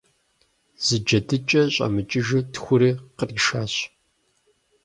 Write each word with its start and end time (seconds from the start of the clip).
Зы 0.85 0.97
джэдыкӀи 1.05 1.61
щӀэмыкӀыжу 1.73 2.41
тхури 2.53 2.91
къришащ. 3.17 3.73